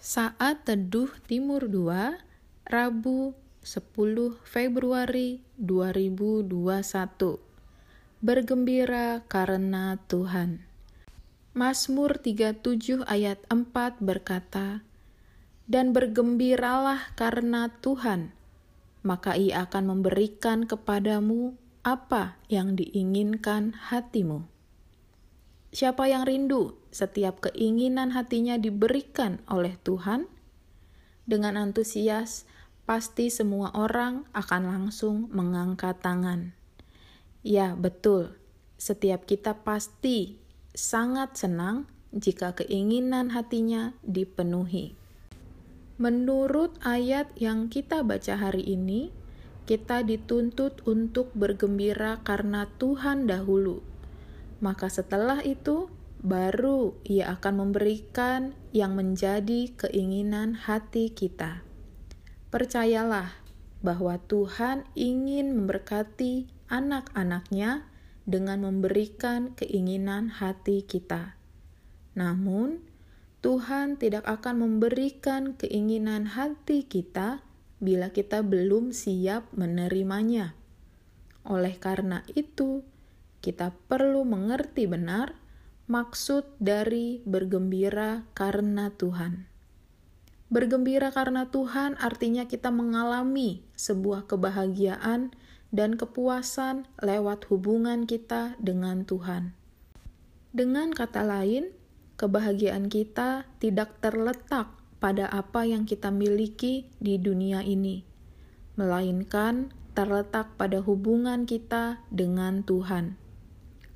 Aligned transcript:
Saat 0.00 0.64
Teduh 0.64 1.12
Timur 1.28 1.68
2, 1.68 2.16
Rabu 2.72 3.36
10 3.60 3.84
Februari 4.48 5.44
2021. 5.60 7.36
Bergembira 8.24 9.20
karena 9.28 10.00
Tuhan. 10.08 10.64
Mazmur 11.52 12.16
37 12.16 13.04
ayat 13.04 13.44
4 13.52 14.00
berkata, 14.00 14.80
Dan 15.68 15.92
bergembiralah 15.92 17.12
karena 17.12 17.68
Tuhan, 17.84 18.32
maka 19.04 19.36
ia 19.36 19.68
akan 19.68 19.84
memberikan 19.84 20.64
kepadamu 20.64 21.60
apa 21.84 22.40
yang 22.48 22.72
diinginkan 22.72 23.76
hatimu. 23.92 24.48
Siapa 25.76 26.08
yang 26.08 26.24
rindu 26.24 26.79
setiap 26.90 27.50
keinginan 27.50 28.14
hatinya 28.14 28.58
diberikan 28.58 29.42
oleh 29.46 29.78
Tuhan? 29.82 30.26
Dengan 31.26 31.58
antusias, 31.58 32.46
pasti 32.86 33.30
semua 33.30 33.70
orang 33.74 34.26
akan 34.34 34.62
langsung 34.66 35.30
mengangkat 35.30 36.02
tangan. 36.02 36.54
Ya, 37.46 37.78
betul. 37.78 38.34
Setiap 38.76 39.24
kita 39.24 39.62
pasti 39.62 40.38
sangat 40.74 41.38
senang 41.38 41.86
jika 42.10 42.58
keinginan 42.58 43.30
hatinya 43.30 43.94
dipenuhi. 44.02 44.98
Menurut 46.00 46.74
ayat 46.82 47.30
yang 47.38 47.70
kita 47.70 48.02
baca 48.02 48.34
hari 48.34 48.66
ini, 48.66 49.14
kita 49.68 50.02
dituntut 50.02 50.82
untuk 50.88 51.30
bergembira 51.36 52.18
karena 52.24 52.66
Tuhan 52.80 53.30
dahulu 53.30 53.90
maka 54.60 54.92
setelah 54.92 55.40
itu 55.42 55.88
baru 56.20 57.00
Ia 57.08 57.36
akan 57.40 57.66
memberikan 57.66 58.52
yang 58.76 58.92
menjadi 58.92 59.72
keinginan 59.76 60.52
hati 60.52 61.08
kita. 61.12 61.64
Percayalah 62.52 63.40
bahwa 63.80 64.20
Tuhan 64.28 64.84
ingin 64.92 65.56
memberkati 65.56 66.52
anak-anaknya 66.68 67.88
dengan 68.28 68.62
memberikan 68.62 69.56
keinginan 69.56 70.28
hati 70.28 70.84
kita. 70.84 71.40
Namun, 72.12 72.84
Tuhan 73.40 73.96
tidak 73.96 74.28
akan 74.28 74.60
memberikan 74.60 75.56
keinginan 75.56 76.36
hati 76.36 76.84
kita 76.84 77.40
bila 77.80 78.12
kita 78.12 78.44
belum 78.44 78.92
siap 78.92 79.48
menerimanya. 79.56 80.52
Oleh 81.48 81.80
karena 81.80 82.20
itu, 82.36 82.84
kita 83.40 83.72
perlu 83.88 84.28
mengerti 84.28 84.84
benar 84.84 85.40
maksud 85.90 86.46
dari 86.62 87.18
bergembira 87.26 88.22
karena 88.38 88.94
Tuhan. 88.94 89.50
Bergembira 90.46 91.10
karena 91.10 91.50
Tuhan 91.50 91.98
artinya 91.98 92.46
kita 92.46 92.70
mengalami 92.70 93.66
sebuah 93.74 94.30
kebahagiaan 94.30 95.34
dan 95.74 95.98
kepuasan 95.98 96.86
lewat 97.02 97.50
hubungan 97.50 98.06
kita 98.06 98.54
dengan 98.62 99.02
Tuhan. 99.02 99.50
Dengan 100.54 100.94
kata 100.94 101.26
lain, 101.26 101.74
kebahagiaan 102.18 102.86
kita 102.86 103.50
tidak 103.58 103.98
terletak 103.98 104.70
pada 105.02 105.26
apa 105.26 105.66
yang 105.66 105.90
kita 105.90 106.14
miliki 106.14 106.86
di 107.02 107.18
dunia 107.18 107.66
ini, 107.66 108.06
melainkan 108.78 109.74
terletak 109.94 110.54
pada 110.54 110.82
hubungan 110.82 111.46
kita 111.50 112.02
dengan 112.14 112.62
Tuhan 112.62 113.29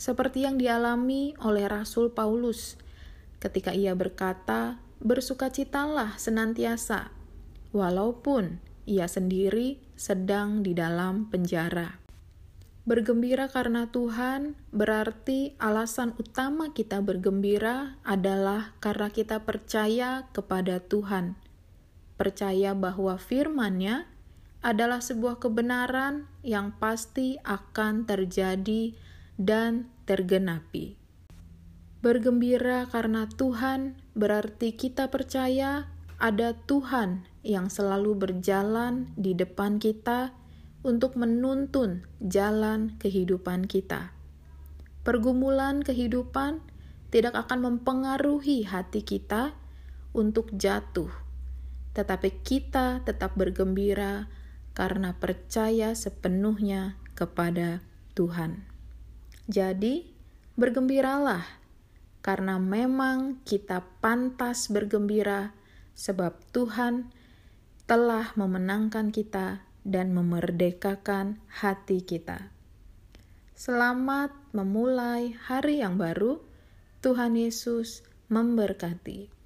seperti 0.00 0.48
yang 0.48 0.56
dialami 0.56 1.36
oleh 1.44 1.68
Rasul 1.68 2.08
Paulus 2.16 2.80
ketika 3.36 3.76
ia 3.76 3.92
berkata, 3.92 4.80
"Bersukacitalah 5.04 6.16
senantiasa, 6.16 7.12
walaupun 7.76 8.64
ia 8.88 9.04
sendiri 9.04 9.76
sedang 10.00 10.64
di 10.64 10.72
dalam 10.72 11.28
penjara." 11.28 12.00
Bergembira 12.88 13.52
karena 13.52 13.92
Tuhan 13.92 14.56
berarti 14.72 15.52
alasan 15.60 16.16
utama 16.16 16.72
kita 16.72 17.04
bergembira 17.04 18.00
adalah 18.00 18.72
karena 18.80 19.12
kita 19.12 19.44
percaya 19.44 20.32
kepada 20.32 20.80
Tuhan. 20.80 21.36
Percaya 22.16 22.72
bahwa 22.72 23.20
firman-Nya 23.20 24.08
adalah 24.64 25.04
sebuah 25.04 25.44
kebenaran 25.44 26.24
yang 26.40 26.72
pasti 26.80 27.36
akan 27.44 28.08
terjadi 28.08 28.96
dan 29.40 29.88
tergenapi. 30.04 31.00
Bergembira 32.04 32.84
karena 32.92 33.24
Tuhan 33.24 33.96
berarti 34.12 34.76
kita 34.76 35.08
percaya 35.08 35.88
ada 36.20 36.52
Tuhan 36.68 37.24
yang 37.40 37.72
selalu 37.72 38.20
berjalan 38.20 39.08
di 39.16 39.32
depan 39.32 39.80
kita 39.80 40.36
untuk 40.84 41.16
menuntun 41.16 42.04
jalan 42.20 43.00
kehidupan 43.00 43.64
kita. 43.64 44.12
Pergumulan 45.00 45.80
kehidupan 45.80 46.60
tidak 47.08 47.32
akan 47.48 47.64
mempengaruhi 47.64 48.68
hati 48.68 49.00
kita 49.00 49.56
untuk 50.12 50.52
jatuh, 50.52 51.08
tetapi 51.96 52.44
kita 52.44 53.00
tetap 53.08 53.36
bergembira 53.40 54.28
karena 54.76 55.16
percaya 55.16 55.96
sepenuhnya 55.96 57.00
kepada 57.16 57.80
Tuhan. 58.12 58.79
Jadi, 59.50 60.06
bergembiralah, 60.54 61.42
karena 62.22 62.62
memang 62.62 63.42
kita 63.42 63.82
pantas 63.98 64.70
bergembira, 64.70 65.50
sebab 65.98 66.38
Tuhan 66.54 67.10
telah 67.90 68.30
memenangkan 68.38 69.10
kita 69.10 69.66
dan 69.82 70.14
memerdekakan 70.14 71.42
hati 71.50 71.98
kita. 71.98 72.54
Selamat 73.58 74.30
memulai 74.54 75.34
hari 75.34 75.82
yang 75.82 75.98
baru. 75.98 76.38
Tuhan 77.02 77.34
Yesus 77.34 78.06
memberkati. 78.30 79.39